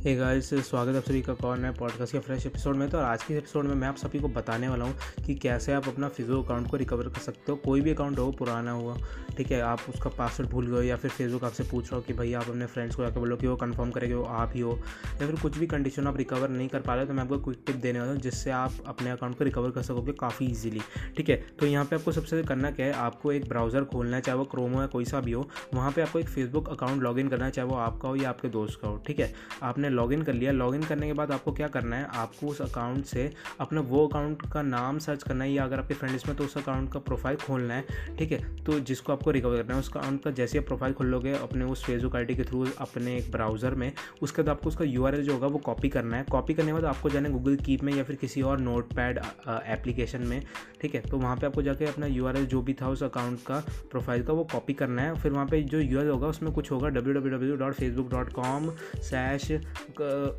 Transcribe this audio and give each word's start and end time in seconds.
Hey 0.00 0.14
guys 0.16 0.48
स्वागत 0.68 0.90
है 0.90 0.96
आप 0.96 1.04
सभी 1.04 1.20
का 1.22 1.32
कौन 1.34 1.64
है 1.64 1.72
पॉडकास्ट 1.76 2.12
के 2.12 2.18
फ्रेश 2.18 2.44
एपिसोड 2.46 2.76
में। 2.76 2.88
तो 2.90 2.98
आज 2.98 3.22
के 3.22 3.34
एपिसोड 3.34 3.64
में 3.64 3.74
मैं 3.74 3.88
आप 3.88 3.96
सभी 3.96 4.18
को 4.18 4.28
बताने 4.28 4.68
वाला 4.68 4.84
हूँ 4.84 4.94
कि 5.26 5.34
कैसे 5.34 5.72
आप 5.72 5.88
अपना 5.88 6.08
फेसबुक 6.08 6.44
अकाउंट 6.44 6.70
को 6.70 6.76
रिकवर 6.76 7.08
कर 7.08 7.20
सकते 7.20 7.52
हो। 7.52 7.56
कोई 7.56 7.80
भी 7.80 7.90
अकाउंट 7.90 8.18
हो, 8.18 8.30
पुराना 8.32 8.72
हुआ, 8.72 8.96
ठीक 9.36 9.50
है, 9.50 9.60
आप 9.60 9.80
उसका 9.88 10.10
पासवर्ड 10.10 10.50
भूल 10.50 10.66
गए 10.66 10.86
या 10.86 10.96
फिर 10.96 11.10
फेसबुक 11.10 11.44
आपसे 11.44 11.64
पूछ 11.70 11.84
रहा 11.84 11.96
हो 11.96 12.02
कि 12.02 12.12
भाई 12.12 12.32
आप 12.32 12.48
अपने 12.48 12.66
फ्रेंड्स 12.66 12.96
को 12.96 13.02
जाकर 13.02 13.20
बोलो 13.20 13.36
कि 13.36 13.46
वो 13.46 13.56
कन्फर्म 13.56 13.90
करेंगे 13.90 14.14
वो 14.14 14.24
आप 14.24 14.52
ही 14.54 14.60
हो, 14.60 14.72
या 15.10 15.26
फिर 15.26 15.34
कुछ 15.42 15.58
भी 15.58 15.66
कंडीशन 15.66 16.06
आप 16.06 16.16
रिकवर 16.16 16.48
नहीं 16.48 16.68
कर 16.68 16.80
पा 16.80 16.94
रहे 16.94 17.06
तो 17.06 17.14
मैं 17.14 17.22
आपको 17.22 17.38
क्विक 17.38 17.62
टिप 17.66 17.76
देने 17.76 17.98
वाला 17.98 18.12
हूँ 18.12 18.20
जिससे 18.20 18.50
आप 18.52 18.78
अपने 18.86 19.10
अकाउंट 19.10 19.38
को 19.38 19.44
रिकवर 19.44 19.70
कर 19.70 19.82
सकोगे 19.82 20.12
काफ़ी 20.20 20.46
ईजिली 20.46 20.80
ठीक 21.16 21.28
है? 21.28 21.36
तो 21.60 21.66
यहाँ 21.66 21.84
पर 21.84 21.96
आपको 21.96 22.12
सबसे 22.12 22.42
करना 22.42 22.70
क्या 22.70 22.86
है, 22.86 22.92
आपको 22.94 23.32
एक 23.32 23.48
ब्राउज़र 23.48 23.84
खोलना 23.84 24.16
है, 24.16 24.22
चाहे 24.22 24.38
वो 24.38 24.44
क्रोमो 24.46 24.74
हो 24.76 24.80
या 24.80 24.86
कोई 24.86 25.04
सा 25.04 25.20
भी 25.20 25.32
हो, 25.32 25.48
वहाँ 25.74 25.90
पर 25.90 26.02
आपको 26.02 26.18
एक 26.18 26.28
फेसबुक 26.28 26.68
अकाउंट 26.68 27.02
लॉगिन 27.02 27.28
करना 27.28 27.44
है, 27.44 27.50
चाहे 27.50 27.68
वो 27.68 27.76
आपका 27.76 28.08
हो 28.08 28.16
या 28.16 28.28
आपके 28.28 28.48
दोस्त 28.48 28.80
का 28.82 28.88
हो, 28.88 29.02
ठीक 29.06 29.20
है? 29.20 29.32
आपने 29.62 29.88
लॉगिन 29.90 30.22
कर 30.22 30.32
लिया। 30.32 30.52
लॉगिन 30.52 30.82
करने 30.82 31.06
के 31.06 31.12
बाद 31.12 31.30
आपको 31.32 31.52
क्या 31.52 31.68
करना 31.68 31.96
है? 31.96 32.06
आपको 32.14 32.46
उस 32.46 32.60
अकाउंट 32.62 33.04
से 33.04 33.30
अपना 33.60 33.80
वो 33.82 34.06
अकाउंट 34.06 34.42
का 34.52 34.62
नाम 34.62 34.98
सर्च 34.98 35.22
करना 35.22 35.44
है 35.44 35.52
या 35.52 35.64
अगर 35.64 35.78
आपके 35.78 35.94
फ्रेंड्स 35.94 36.26
में 36.28 36.36
तो 36.36 36.44
उस 36.44 36.56
अकाउंट 36.58 36.92
का 36.92 36.98
प्रोफ़ाइल 37.00 37.36
खोलना 37.38 37.74
है, 37.74 37.84
ठीक 38.18 38.32
है? 38.32 38.38
तो 38.64 38.78
जिसको 38.80 39.12
आपको 39.12 39.30
रिकवर 39.30 39.56
करना 39.56 39.74
है, 39.74 39.80
उस 39.80 39.90
अकाउंट 39.90 40.22
का 40.24 40.30
जैसे 40.32 40.58
आप 40.58 40.64
प्रोफ़ाइल 40.66 40.94
खोलोगे, 40.94 41.32
अपने 41.34 41.64
उस 41.66 41.84
फेसबुक 41.84 42.16
आईडी 42.16 42.34
के 42.34 42.44
थ्रू 42.44 42.66
अपने 42.80 43.16
एक 43.16 43.30
ब्राउज़र 43.32 43.74
में, 43.74 43.92
उसके 44.22 44.42
बाद 44.42 44.48
आपको 44.50 44.68
उसका 44.68 44.84
यूआरएल 44.84 45.22
जो 45.24 45.32
होगा 45.32 45.46
वो 45.46 45.58
कॉपी 45.60 45.88
करना 45.88 46.16
है। 46.16 46.24
कॉपी 46.30 46.54
करने 46.54 46.66
के 46.66 46.72
बाद 46.72 46.84
आपको 46.86 47.10
जाना 47.10 47.28
है 47.28 47.34
गूगल 47.34 47.56
कीप 47.58 47.82
में 47.82 47.92
या 47.92 48.04
फिर 48.04 48.16
किसी 48.16 48.42
और 48.42 48.60
नोट 48.60 48.92
पैड 48.92 49.18
एप्लीकेशन 49.48 50.22
में, 50.22 50.42
ठीक 50.80 50.94
है? 50.94 51.00
तो 51.00 51.18
वहाँ 51.18 51.36
पर 51.36 51.46
आपको 51.46 51.62
जाके 51.62 51.84
अपना 51.86 52.06
यूआरएल 52.06 52.46
जो 52.46 52.62
भी 52.62 52.74
था 52.74 52.88
उस 52.88 53.02
अकाउंट 53.02 53.38
का 53.46 53.62
प्रोफ़ाइल 53.90 54.22
का 54.22 54.32
वो 54.32 54.44
कॉपी 54.52 54.74
करना 54.74 55.02
है। 55.02 55.14
फिर 55.20 55.32
वहाँ 55.32 55.46
पर 55.46 55.60
जो 55.62 55.80
यूआरएल 55.80 56.10
होगा, 56.10 56.28
उसमें 56.28 56.52
कुछ 56.52 56.70
होगा 56.70 56.88
W 56.88 57.14
W 57.14 57.36
W 57.36 57.56
dot 57.56 57.74
Facebook 57.74 58.10
dot 58.10 58.32
com 58.32 58.70
सैश 59.00 59.50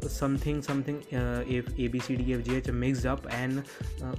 something 0.09 0.61
something 0.61 0.97
A 1.13 1.87
B 1.91 1.99
C 1.99 2.15
D 2.15 2.31
F 2.33 2.41
G 2.41 2.55
H 2.55 2.69
mixed 2.71 3.07
up 3.07 3.27
and 3.31 3.61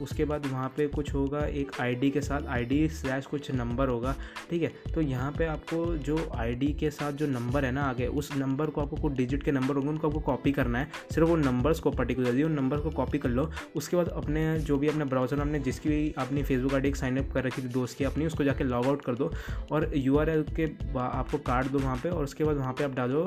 उसके 0.03 0.25
बाद 0.25 0.47
वहाँ 0.47 0.69
पे 0.77 0.87
कुछ 0.89 1.13
होगा 1.15 1.45
एक 1.47 1.81
आईडी 1.81 2.11
के 2.11 2.21
साथ 2.23 2.47
आईडी 2.49 2.89
स्लैश 2.91 3.27
कुछ 3.27 3.51
नंबर 3.53 3.89
होगा, 3.89 4.15
ठीक 4.51 4.63
है? 4.63 4.73
तो 4.95 5.01
यहाँ 5.01 5.31
पे 5.33 5.45
आपको 5.47 5.85
जो 5.99 6.17
आईडी 6.37 6.73
के 6.81 6.91
साथ 6.91 7.13
जो 7.13 7.27
नंबर 7.27 7.65
है 7.65 7.71
ना 7.73 7.83
आगे, 7.83 8.07
उस 8.07 8.31
नंबर 8.37 8.71
को 8.71 8.81
आपको 8.81 8.97
कुछ 8.97 9.13
डिजिट 9.13 9.43
के 9.43 9.53
नंबर 9.53 9.75
होंगे, 9.75 9.89
उनको 9.89 10.09
आपको 10.09 10.21
कॉपी 10.21 10.53
करना 10.53 10.79
है। 10.79 10.91
सिर्फ़ 11.15 11.29
वो 11.31 11.37
नंबर्स 11.37 11.81
को 11.81 11.91
पर्टिकुलरली 11.91 12.43
उन 12.43 12.53
नंबर 12.53 12.81
को 12.81 12.91
कॉपी 12.93 13.19
कर 13.19 13.29
लो। 13.29 13.51
उसके 13.77 13.97
बाद 13.97 14.09
अपने 14.09 14.59
जो 14.61 14.79
भी 14.79 14.89
अपने 14.89 15.05
ब्राउज़र 15.05 15.37
में 15.37 15.45
आपने 15.45 15.59
जिसकी 15.61 15.89
भी 15.89 16.15
अपनी 16.19 16.43
फेसबुक 16.43 16.75
आई 16.75 16.81
डी 16.81 16.93
साइनअप 16.95 17.33
कर 17.35 17.45
रखी 17.45 17.63
थी, 17.63 17.69
दोस्त 17.69 17.99
की 17.99 18.05
अपनी, 18.05 18.27
उसको 18.27 18.45
जाके 18.45 18.65
लॉग 18.65 18.87
आउट 18.87 19.05
कर 19.05 19.15
दो 19.15 19.33
और 19.73 19.91
यू 19.97 20.17
आर 20.19 20.31
एल 20.31 20.45
के 20.59 20.67
आपको 20.99 21.39
कार्ड 21.47 21.67
दो 21.67 21.79
वहाँ 21.79 21.97
पर 21.97 22.11
और 22.11 22.25
उसके 22.25 22.45
बाद 22.45 22.57
वहाँ 22.57 22.73
पर 22.73 22.85
आप 22.85 22.95
डालो 22.95 23.23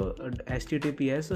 H 0.52 0.68
T 0.70 0.78
T 0.78 0.92
P 0.92 1.10
S 1.10 1.32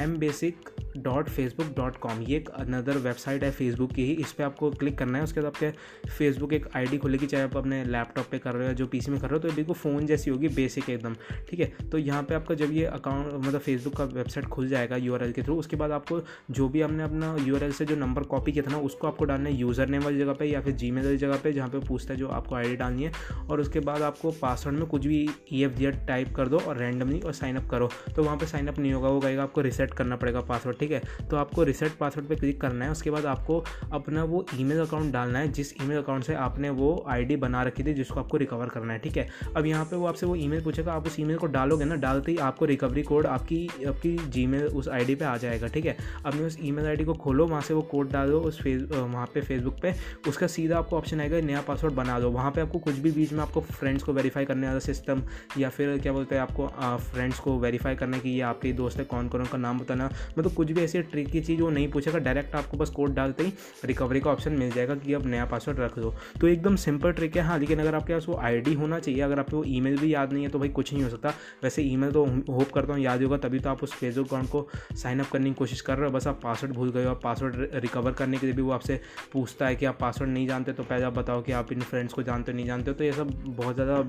M 0.00 0.16
basic 0.18 0.68
dot 0.96 1.28
Facebook 1.28 1.66
dot 1.76 1.96
com 1.96 2.20
ये 2.22 2.36
एक 2.36 2.48
अनदर 2.50 2.96
वेबसाइट 2.98 3.44
है 3.44 3.50
फेसबुक 3.50 3.92
की 3.92 4.04
ही, 4.04 4.12
इस 4.12 4.32
पर 4.32 4.44
आपको 4.44 4.70
क्लिक 4.70 4.98
करना 4.98 5.18
है, 5.18 5.24
उसके 5.24 5.40
बाद 5.40 5.46
आपके 5.46 5.70
फेसबुक 6.08 6.52
एक 6.52 6.66
आईडी 6.76 6.98
खुलेगी, 6.98 7.26
चाहे 7.26 7.44
आप 7.44 7.56
अपने 7.56 7.82
लैपटॉप 7.84 8.26
पे 8.30 8.38
कर 8.38 8.52
रहे 8.52 8.62
हो 8.62 8.68
या 8.68 8.74
जो 8.74 8.86
पीसी 8.86 9.10
में 9.10 9.20
कर 9.20 9.30
रहे 9.30 9.38
हो 9.38 9.48
तो 9.48 9.54
बिल्कुल 9.54 9.74
फ़ोन 9.74 10.06
जैसी 10.06 10.30
होगी 10.30 10.48
बेसिक 10.50 10.88
एकदम, 10.90 11.14
ठीक 11.50 11.60
है? 11.60 11.66
तो 11.90 11.98
यहाँ 11.98 12.22
पे 12.22 12.34
आपका 12.34 12.54
जब 12.54 12.72
ये 12.72 12.84
अकाउंट 12.86 13.32
मतलब 13.36 13.60
फेसबुक 13.60 13.96
का 13.96 14.04
वेबसाइट 14.06 14.46
खुल 14.46 14.68
जाएगा 14.68 14.96
यूआरएल 14.96 15.32
के 15.32 15.42
थ्रू 15.42 15.58
उसके 15.58 15.76
बाद 15.76 15.90
आपको 15.90 16.20
जो 16.50 16.68
भी 16.68 16.80
आपने 16.80 17.02
अपना 17.02 17.34
यूआरएल 17.40 17.72
से 17.72 17.84
जो 17.84 17.96
नंबर 17.96 18.22
कॉपी 18.24 18.52
किया 18.52 18.64
था 18.66 18.70
ना, 18.70 18.78
उसको 18.80 19.06
आपको 19.06 19.24
डालना 19.24 19.48
है 19.48 19.56
यूज़र 19.56 19.88
नेम 19.88 20.02
वाली 20.02 20.18
जगह 20.18 20.32
पर 20.32 20.44
या 20.44 20.60
फिर 20.60 20.74
जी 20.74 20.90
वाली 20.90 21.16
जगह 21.16 21.36
पर 21.36 21.52
जहाँ 21.52 21.68
पे 21.68 21.78
पूछता 21.86 22.12
है 22.12 22.18
जो 22.18 22.28
आपको 22.30 22.54
आईडी 22.54 22.76
डालनी 22.76 23.04
है, 23.04 23.12
और 23.50 23.60
उसके 23.60 23.80
बाद 23.80 24.02
आपको 24.02 24.30
पासवर्ड 24.40 24.76
में 24.76 24.86
कुछ 24.88 25.06
भी 25.06 25.28
ई 25.52 25.62
एफ़ 25.64 26.06
टाइप 26.06 26.34
कर 26.36 26.48
दो 26.48 26.58
और 26.58 26.76
रैंडमली 26.78 27.20
और 27.20 27.32
साइनअप 27.32 27.68
करो। 27.70 27.90
तो 28.16 28.22
वहाँ 28.22 28.36
पर 28.36 28.46
साइनअप 28.46 28.78
नहीं 28.78 28.92
होगा, 28.92 29.08
वो 29.08 29.20
कहेगा 29.20 29.42
आपको 29.42 29.60
रिसेट 29.60 29.94
करना 29.94 30.16
पड़ेगा 30.16 30.40
पासवर्ड 30.42 30.78
ठीक 30.80 30.92
है? 30.92 31.02
तो 31.30 31.36
आपको 31.36 31.62
रिसेट 31.62 31.96
पासवर्ड 31.96 32.28
पे 32.28 32.36
क्लिक 32.36 32.60
करना 32.60 32.84
है, 32.84 32.90
उसके 32.90 33.10
बाद 33.10 33.26
आपको 33.26 33.62
अपना 33.92 34.24
वो 34.24 34.44
ईमेल 34.54 34.80
अकाउंट 34.80 35.12
डालना 35.12 35.38
है, 35.38 35.48
जिस 35.52 35.72
ईमेल 35.82 35.98
अकाउंट 35.98 36.24
से 36.24 36.34
आपने 36.36 36.70
वो 36.72 36.92
आईडी 37.08 37.36
बना 37.38 37.62
रखी 37.62 37.84
थी, 37.84 37.94
जिसको 37.94 38.20
आपको 38.20 38.36
रिकवर 38.36 38.68
करना 38.68 38.92
है, 38.92 38.98
ठीक 38.98 39.16
है? 39.16 39.28
अब 39.56 39.66
यहाँ 39.66 39.84
पे 39.84 39.96
वो 39.96 40.06
आपसे 40.06 40.26
वो 40.26 40.36
ईमेल 40.36 40.62
पूछेगा, 40.64 40.92
आप 40.92 41.06
उस 41.06 41.18
ईमेल 41.20 41.36
को 41.36 41.46
डालोगे 41.48 41.84
ना, 41.84 41.96
डालते 42.00 42.32
ही 42.32 42.38
आपको 42.40 42.64
रिकवरी 42.64 43.02
कोड 43.02 43.26
आपकी 43.26 43.66
आपकी 43.88 44.16
जी 44.28 44.46
उस 44.60 44.88
आई 44.88 45.14
पे 45.14 45.24
आ 45.24 45.36
जाएगा, 45.36 45.66
ठीक 45.68 45.86
है? 45.86 45.96
अपने 46.26 46.42
उस 46.42 46.56
ई 46.60 46.70
मेल 46.70 47.04
को 47.04 47.14
खोलो, 47.14 47.46
वहाँ 47.46 47.60
से 47.62 47.74
वो 47.74 47.82
कोड 47.90 48.10
डालो 48.10 48.40
उस 48.40 48.60
फेस 48.62 48.82
वहाँ 48.92 49.26
पे 49.34 49.40
फेसबुक 49.40 49.80
पे, 49.82 49.92
उसका 50.28 50.46
सीधा 50.46 50.78
आपको 50.78 50.96
ऑप्शन 50.96 51.20
आएगा, 51.20 51.40
नया 51.40 51.60
पासवर्ड 51.60 51.94
बना 51.94 52.18
दो 52.20 52.30
वहाँ 52.30 52.50
पे 52.50 52.60
आपको 52.60 52.78
कुछ 52.78 52.98
भी 52.98 53.10
बीच 53.12 53.32
में 53.32 53.40
आपको 53.40 53.60
फ्रेंड्स 53.60 54.02
को 54.02 54.12
वेरीफाई 54.12 54.44
करने 54.44 54.66
वाला 54.66 54.78
सिस्टम 54.80 55.22
या 55.58 55.68
फिर 55.68 55.96
क्या 55.98 56.12
बोलते 56.12 56.34
हैं 56.34 56.42
आपको 56.42 56.66
फ्रेंड्स 57.04 57.38
को 57.38 57.58
वेरीफाई 57.58 57.96
करने 57.96 58.18
की, 58.18 58.40
या 58.40 58.48
आपके 58.48 58.72
दोस्त 58.72 58.98
है 58.98 59.04
कौन 59.04 59.28
कौन 59.28 59.40
उनका 59.40 59.58
नाम 59.58 59.78
बताना 59.78 60.10
मतलब 60.38 60.52
कुछ 60.54 60.69
भी 60.72 60.82
ऐसी 60.82 61.02
ट्रिक 61.04 61.28
की 61.30 61.40
चीज़ 61.40 61.60
वो 61.62 61.70
नहीं 61.70 61.88
पूछेगा 61.90 62.18
डायरेक्ट 62.20 62.54
आपको 62.56 62.76
बस 62.76 62.90
कोड 62.90 63.14
डालते 63.14 63.44
ही 63.44 63.52
रिकवरी 63.84 64.20
का 64.20 64.30
ऑप्शन 64.30 64.52
मिल 64.54 64.70
जाएगा 64.70 64.94
कि 64.96 65.14
अब 65.14 65.26
नया 65.26 65.44
पासवर्ड 65.46 65.80
रख 65.80 65.98
दो। 65.98 66.14
तो 66.40 66.46
एकदम 66.48 66.76
सिंपल 66.78 67.12
ट्रिक 67.12 67.36
है 67.36 67.42
हाँ 67.42 67.58
लेकिन 67.58 67.80
अगर 67.80 67.94
आपके 67.94 68.12
पास 68.12 68.26
वो 68.28 68.36
आईडी 68.38 68.74
होना 68.74 68.98
चाहिए, 68.98 69.20
अगर 69.20 69.38
आपको 69.38 69.62
ईमेल 69.66 69.98
भी 69.98 70.12
याद 70.14 70.32
नहीं 70.32 70.44
है 70.44 70.50
तो 70.50 70.58
भाई 70.58 70.68
कुछ 70.70 70.92
नहीं 70.92 71.02
हो 71.02 71.10
सकता। 71.10 71.34
वैसे 71.62 71.82
ईमेल 71.82 72.12
तो 72.12 72.24
होप 72.24 72.70
करता 72.74 72.92
हूँ 72.92 73.00
याद 73.02 73.22
होगा, 73.22 73.36
तभी 73.38 73.58
तो 73.58 73.70
आप 73.70 73.82
उस 73.82 73.92
फेसबुक 73.92 74.26
अकाउंट 74.26 74.48
को 74.50 74.66
साइनअप 74.94 75.30
करने 75.32 75.48
की 75.48 75.54
कोशिश 75.54 75.80
कर 75.80 75.98
रहे 75.98 76.08
हो। 76.08 76.16
बस 76.16 76.26
आप 76.26 76.40
पासवर्ड 76.42 76.74
भूल 76.74 76.90
गए 76.90 77.04
हो, 77.04 77.10
आप 77.10 77.20
पासवर्ड 77.22 77.56
रिकवर 77.74 78.12
करने 78.12 78.38
के 78.38 78.46
लिए 78.46 78.54
भी 78.54 78.62
वो 78.62 78.72
आपसे 78.72 79.00
पूछता 79.32 79.66
है 79.66 79.76
कि 79.76 79.86
आप 79.86 79.98
पासवर्ड 80.00 80.30
नहीं 80.30 80.46
जानते 80.46 80.72
तो 80.72 80.82
पहले 80.84 81.04
आप 81.04 81.12
बताओ 81.14 81.42
कि 81.42 81.52
आप 81.52 81.72
इन 81.72 81.80
फ्रेंड्स 81.82 82.12
को 82.12 82.22
जानते 82.22 82.52
नहीं 82.52 82.66
जानते 82.66 82.90
हो 82.90 82.96
तो 82.96 83.04
ये 83.04 83.12
सब 83.12 83.30
बहुत 83.46 83.74
ज़्यादा 83.74 84.00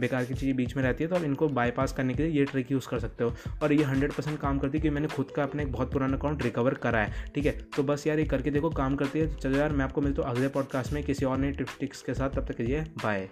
बेकार 0.00 0.24
की 0.24 0.34
चीज़ 0.34 0.56
बीच 0.56 0.76
में 0.76 0.82
रहती 0.82 1.04
है 1.04 1.10
तो 1.10 1.16
आप 1.16 1.24
इनको 1.24 1.48
बाईपास 1.50 1.92
करने 1.92 2.14
के 2.14 2.22
लिए 2.22 2.32
ये 2.32 2.44
ट्रिक 2.44 2.72
यूज़ 2.72 2.88
कर 2.88 2.98
सकते 2.98 3.24
हो। 3.24 3.34
और 3.62 3.72
ये 3.72 3.84
हंड्रेड 3.84 4.12
परसेंट 4.12 4.38
काम 4.40 4.58
करती 4.58 4.78
है 4.78 4.82
कि 4.82 4.90
मैंने 4.90 5.08
खुद 5.08 5.30
का 5.36 5.42
अपने 5.42 5.62
एक 5.62 5.72
बहुत 5.72 5.92
पुराना 6.00 6.16
अकाउंट 6.16 6.42
रिकवर 6.42 6.74
करा 6.74 6.98
है। 6.98 7.32
ठीक 7.34 7.46
है? 7.46 7.52
तो 7.76 7.82
बस 7.82 8.06
यार 8.06 8.18
ये 8.18 8.24
करके 8.24 8.50
देखो, 8.50 8.70
काम 8.70 8.96
करती 8.96 9.18
है। 9.18 9.34
चलो 9.36 9.58
यार, 9.58 9.72
मैं 9.72 9.84
आपको 9.84 10.00
मिलता 10.00 10.22
हूँ 10.22 10.30
अगले 10.30 10.48
पॉडकास्ट 10.48 10.92
में। 10.92 11.04
किसी 11.04 11.24
और 11.24 11.38
नई 11.38 11.52
टिप्स 11.52 11.78
टिक्स 11.80 12.02
के 12.02 12.14
साथ, 12.14 12.30
तब 12.30 12.46
तक 12.46 12.56
के 12.56 12.62
लिए 12.62 12.80
बाय 12.80 13.28